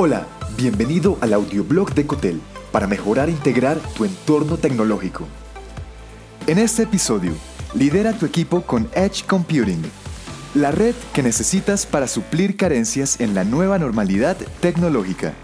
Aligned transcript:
Hola, 0.00 0.28
bienvenido 0.56 1.18
al 1.20 1.32
audioblog 1.32 1.92
de 1.92 2.06
Cotel 2.06 2.40
para 2.70 2.86
mejorar 2.86 3.28
e 3.28 3.32
integrar 3.32 3.80
tu 3.96 4.04
entorno 4.04 4.56
tecnológico. 4.56 5.26
En 6.46 6.58
este 6.58 6.84
episodio, 6.84 7.32
lidera 7.74 8.12
tu 8.12 8.24
equipo 8.24 8.62
con 8.62 8.88
Edge 8.94 9.24
Computing, 9.26 9.82
la 10.54 10.70
red 10.70 10.94
que 11.12 11.24
necesitas 11.24 11.84
para 11.84 12.06
suplir 12.06 12.56
carencias 12.56 13.20
en 13.20 13.34
la 13.34 13.42
nueva 13.42 13.76
normalidad 13.80 14.36
tecnológica. 14.60 15.34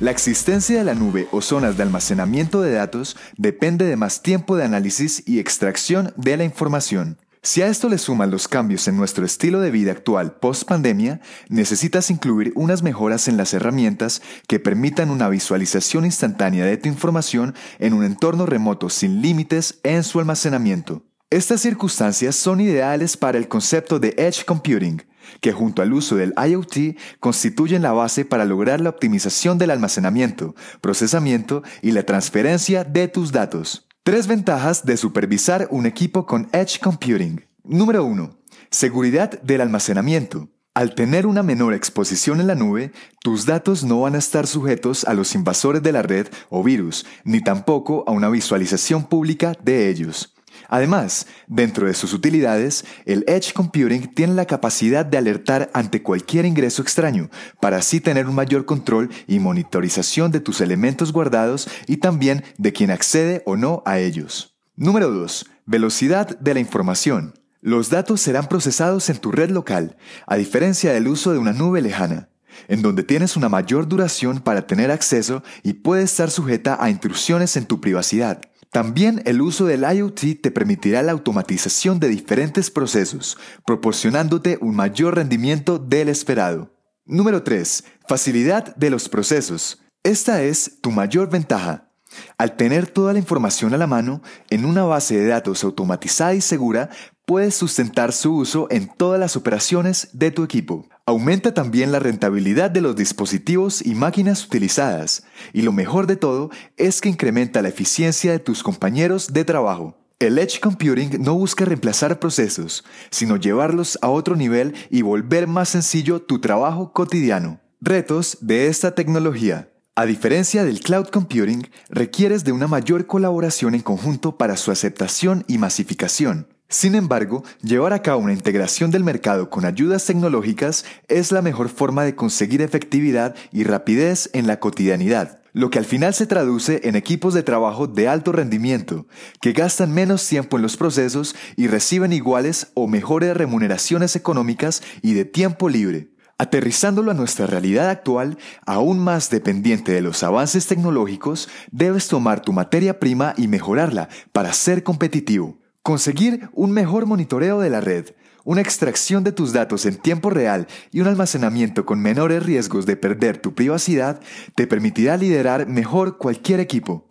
La 0.00 0.10
existencia 0.10 0.78
de 0.78 0.84
la 0.84 0.94
nube 0.94 1.28
o 1.30 1.40
zonas 1.40 1.76
de 1.76 1.84
almacenamiento 1.84 2.60
de 2.60 2.72
datos 2.72 3.16
depende 3.36 3.84
de 3.84 3.94
más 3.94 4.20
tiempo 4.20 4.56
de 4.56 4.64
análisis 4.64 5.22
y 5.26 5.38
extracción 5.38 6.12
de 6.16 6.38
la 6.38 6.42
información. 6.42 7.18
Si 7.44 7.60
a 7.60 7.66
esto 7.66 7.88
le 7.88 7.98
suman 7.98 8.30
los 8.30 8.46
cambios 8.46 8.86
en 8.86 8.96
nuestro 8.96 9.26
estilo 9.26 9.60
de 9.60 9.72
vida 9.72 9.90
actual 9.90 10.36
post 10.36 10.62
pandemia, 10.62 11.20
necesitas 11.48 12.08
incluir 12.08 12.52
unas 12.54 12.84
mejoras 12.84 13.26
en 13.26 13.36
las 13.36 13.52
herramientas 13.52 14.22
que 14.46 14.60
permitan 14.60 15.10
una 15.10 15.28
visualización 15.28 16.04
instantánea 16.04 16.64
de 16.64 16.76
tu 16.76 16.88
información 16.88 17.56
en 17.80 17.94
un 17.94 18.04
entorno 18.04 18.46
remoto 18.46 18.88
sin 18.90 19.22
límites 19.22 19.80
en 19.82 20.04
su 20.04 20.20
almacenamiento. 20.20 21.02
Estas 21.30 21.60
circunstancias 21.60 22.36
son 22.36 22.60
ideales 22.60 23.16
para 23.16 23.38
el 23.38 23.48
concepto 23.48 23.98
de 23.98 24.14
Edge 24.18 24.44
Computing, 24.44 25.02
que 25.40 25.52
junto 25.52 25.82
al 25.82 25.92
uso 25.92 26.14
del 26.14 26.34
IoT 26.36 26.96
constituyen 27.18 27.82
la 27.82 27.90
base 27.90 28.24
para 28.24 28.44
lograr 28.44 28.80
la 28.80 28.90
optimización 28.90 29.58
del 29.58 29.72
almacenamiento, 29.72 30.54
procesamiento 30.80 31.64
y 31.80 31.90
la 31.90 32.04
transferencia 32.04 32.84
de 32.84 33.08
tus 33.08 33.32
datos. 33.32 33.88
Tres 34.04 34.26
ventajas 34.26 34.84
de 34.84 34.96
supervisar 34.96 35.68
un 35.70 35.86
equipo 35.86 36.26
con 36.26 36.48
Edge 36.52 36.80
Computing. 36.80 37.46
Número 37.62 38.04
1. 38.04 38.36
Seguridad 38.68 39.40
del 39.42 39.60
almacenamiento. 39.60 40.48
Al 40.74 40.96
tener 40.96 41.24
una 41.24 41.44
menor 41.44 41.72
exposición 41.72 42.40
en 42.40 42.48
la 42.48 42.56
nube, 42.56 42.90
tus 43.22 43.46
datos 43.46 43.84
no 43.84 44.00
van 44.00 44.16
a 44.16 44.18
estar 44.18 44.48
sujetos 44.48 45.04
a 45.04 45.14
los 45.14 45.36
invasores 45.36 45.84
de 45.84 45.92
la 45.92 46.02
red 46.02 46.26
o 46.50 46.64
virus, 46.64 47.06
ni 47.22 47.44
tampoco 47.44 48.02
a 48.08 48.10
una 48.10 48.28
visualización 48.28 49.04
pública 49.04 49.56
de 49.62 49.88
ellos. 49.88 50.31
Además, 50.68 51.26
dentro 51.46 51.86
de 51.86 51.94
sus 51.94 52.12
utilidades, 52.12 52.84
el 53.04 53.24
Edge 53.26 53.52
Computing 53.52 54.14
tiene 54.14 54.34
la 54.34 54.46
capacidad 54.46 55.04
de 55.04 55.18
alertar 55.18 55.70
ante 55.74 56.02
cualquier 56.02 56.44
ingreso 56.44 56.82
extraño, 56.82 57.30
para 57.60 57.78
así 57.78 58.00
tener 58.00 58.26
un 58.26 58.34
mayor 58.34 58.64
control 58.64 59.10
y 59.26 59.38
monitorización 59.38 60.30
de 60.32 60.40
tus 60.40 60.60
elementos 60.60 61.12
guardados 61.12 61.68
y 61.86 61.98
también 61.98 62.44
de 62.58 62.72
quien 62.72 62.90
accede 62.90 63.42
o 63.46 63.56
no 63.56 63.82
a 63.86 63.98
ellos. 63.98 64.56
Número 64.76 65.10
2. 65.10 65.46
Velocidad 65.66 66.38
de 66.38 66.54
la 66.54 66.60
información. 66.60 67.34
Los 67.60 67.90
datos 67.90 68.20
serán 68.20 68.48
procesados 68.48 69.08
en 69.10 69.18
tu 69.18 69.30
red 69.30 69.50
local, 69.50 69.96
a 70.26 70.36
diferencia 70.36 70.92
del 70.92 71.06
uso 71.06 71.32
de 71.32 71.38
una 71.38 71.52
nube 71.52 71.80
lejana, 71.80 72.28
en 72.66 72.82
donde 72.82 73.04
tienes 73.04 73.36
una 73.36 73.48
mayor 73.48 73.86
duración 73.86 74.40
para 74.40 74.66
tener 74.66 74.90
acceso 74.90 75.42
y 75.62 75.74
puede 75.74 76.02
estar 76.02 76.30
sujeta 76.30 76.76
a 76.82 76.90
intrusiones 76.90 77.56
en 77.56 77.66
tu 77.66 77.80
privacidad. 77.80 78.40
También 78.72 79.20
el 79.26 79.42
uso 79.42 79.66
del 79.66 79.84
IoT 79.84 80.40
te 80.40 80.50
permitirá 80.50 81.02
la 81.02 81.12
automatización 81.12 82.00
de 82.00 82.08
diferentes 82.08 82.70
procesos, 82.70 83.36
proporcionándote 83.66 84.56
un 84.62 84.74
mayor 84.74 85.16
rendimiento 85.16 85.78
del 85.78 86.08
esperado. 86.08 86.74
Número 87.04 87.42
3. 87.42 87.84
Facilidad 88.08 88.74
de 88.76 88.88
los 88.88 89.10
procesos. 89.10 89.82
Esta 90.02 90.42
es 90.42 90.80
tu 90.80 90.90
mayor 90.90 91.28
ventaja. 91.28 91.90
Al 92.38 92.56
tener 92.56 92.86
toda 92.86 93.12
la 93.12 93.18
información 93.18 93.74
a 93.74 93.76
la 93.76 93.86
mano, 93.86 94.22
en 94.48 94.64
una 94.64 94.84
base 94.84 95.18
de 95.18 95.26
datos 95.26 95.64
automatizada 95.64 96.32
y 96.32 96.40
segura, 96.40 96.88
puedes 97.26 97.54
sustentar 97.54 98.14
su 98.14 98.34
uso 98.34 98.68
en 98.70 98.88
todas 98.88 99.20
las 99.20 99.36
operaciones 99.36 100.08
de 100.14 100.30
tu 100.30 100.44
equipo. 100.44 100.88
Aumenta 101.04 101.52
también 101.52 101.90
la 101.90 101.98
rentabilidad 101.98 102.70
de 102.70 102.80
los 102.80 102.94
dispositivos 102.94 103.84
y 103.84 103.96
máquinas 103.96 104.46
utilizadas, 104.46 105.24
y 105.52 105.62
lo 105.62 105.72
mejor 105.72 106.06
de 106.06 106.14
todo 106.14 106.50
es 106.76 107.00
que 107.00 107.08
incrementa 107.08 107.60
la 107.60 107.70
eficiencia 107.70 108.30
de 108.30 108.38
tus 108.38 108.62
compañeros 108.62 109.32
de 109.32 109.44
trabajo. 109.44 109.98
El 110.20 110.38
Edge 110.38 110.60
Computing 110.60 111.20
no 111.20 111.34
busca 111.34 111.64
reemplazar 111.64 112.20
procesos, 112.20 112.84
sino 113.10 113.36
llevarlos 113.36 113.98
a 114.00 114.10
otro 114.10 114.36
nivel 114.36 114.74
y 114.90 115.02
volver 115.02 115.48
más 115.48 115.70
sencillo 115.70 116.22
tu 116.22 116.40
trabajo 116.40 116.92
cotidiano. 116.92 117.58
Retos 117.80 118.38
de 118.40 118.68
esta 118.68 118.94
tecnología. 118.94 119.72
A 119.96 120.06
diferencia 120.06 120.62
del 120.62 120.78
cloud 120.78 121.08
computing, 121.08 121.68
requieres 121.90 122.44
de 122.44 122.52
una 122.52 122.68
mayor 122.68 123.08
colaboración 123.08 123.74
en 123.74 123.82
conjunto 123.82 124.38
para 124.38 124.56
su 124.56 124.70
aceptación 124.70 125.44
y 125.48 125.58
masificación. 125.58 126.46
Sin 126.72 126.94
embargo, 126.94 127.44
llevar 127.60 127.92
a 127.92 128.00
cabo 128.00 128.22
una 128.22 128.32
integración 128.32 128.90
del 128.90 129.04
mercado 129.04 129.50
con 129.50 129.66
ayudas 129.66 130.06
tecnológicas 130.06 130.86
es 131.06 131.30
la 131.30 131.42
mejor 131.42 131.68
forma 131.68 132.02
de 132.02 132.14
conseguir 132.14 132.62
efectividad 132.62 133.34
y 133.52 133.64
rapidez 133.64 134.30
en 134.32 134.46
la 134.46 134.58
cotidianidad, 134.58 135.42
lo 135.52 135.68
que 135.68 135.78
al 135.78 135.84
final 135.84 136.14
se 136.14 136.26
traduce 136.26 136.80
en 136.84 136.96
equipos 136.96 137.34
de 137.34 137.42
trabajo 137.42 137.88
de 137.88 138.08
alto 138.08 138.32
rendimiento, 138.32 139.06
que 139.42 139.52
gastan 139.52 139.92
menos 139.92 140.26
tiempo 140.26 140.56
en 140.56 140.62
los 140.62 140.78
procesos 140.78 141.36
y 141.56 141.66
reciben 141.66 142.14
iguales 142.14 142.68
o 142.72 142.88
mejores 142.88 143.36
remuneraciones 143.36 144.16
económicas 144.16 144.82
y 145.02 145.12
de 145.12 145.26
tiempo 145.26 145.68
libre. 145.68 146.08
Aterrizándolo 146.38 147.10
a 147.10 147.14
nuestra 147.14 147.46
realidad 147.46 147.90
actual, 147.90 148.38
aún 148.64 148.98
más 148.98 149.28
dependiente 149.28 149.92
de 149.92 150.00
los 150.00 150.22
avances 150.22 150.66
tecnológicos, 150.68 151.50
debes 151.70 152.08
tomar 152.08 152.40
tu 152.40 152.54
materia 152.54 152.98
prima 152.98 153.34
y 153.36 153.46
mejorarla 153.46 154.08
para 154.32 154.54
ser 154.54 154.82
competitivo. 154.82 155.61
Conseguir 155.82 156.48
un 156.52 156.70
mejor 156.70 157.06
monitoreo 157.06 157.58
de 157.58 157.68
la 157.68 157.80
red, 157.80 158.10
una 158.44 158.60
extracción 158.60 159.24
de 159.24 159.32
tus 159.32 159.52
datos 159.52 159.84
en 159.84 159.96
tiempo 159.96 160.30
real 160.30 160.68
y 160.92 161.00
un 161.00 161.08
almacenamiento 161.08 161.84
con 161.84 162.00
menores 162.00 162.44
riesgos 162.44 162.86
de 162.86 162.94
perder 162.94 163.38
tu 163.38 163.56
privacidad 163.56 164.20
te 164.54 164.68
permitirá 164.68 165.16
liderar 165.16 165.66
mejor 165.66 166.18
cualquier 166.18 166.60
equipo. 166.60 167.04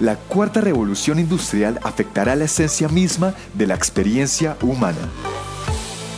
La 0.00 0.16
cuarta 0.16 0.62
revolución 0.62 1.18
industrial 1.18 1.78
afectará 1.82 2.36
la 2.36 2.44
esencia 2.44 2.88
misma 2.88 3.34
de 3.52 3.66
la 3.66 3.74
experiencia 3.74 4.56
humana. 4.62 5.10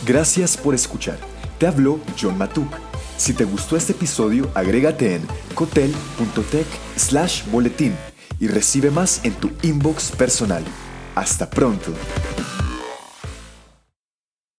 Gracias 0.05 0.55
por 0.55 0.73
escuchar. 0.73 1.17
Te 1.57 1.67
habló 1.67 1.99
John 2.17 2.37
Matuk. 2.37 2.71
Si 3.17 3.33
te 3.33 3.43
gustó 3.43 3.75
este 3.75 3.91
episodio, 3.91 4.49
agrégate 4.53 5.15
en 5.15 5.21
cotel.tech 5.53 6.67
slash 6.95 7.43
boletín 7.51 7.93
y 8.39 8.47
recibe 8.47 8.89
más 8.89 9.19
en 9.25 9.33
tu 9.33 9.51
inbox 9.63 10.11
personal. 10.11 10.63
Hasta 11.15 11.49
pronto. 11.49 12.34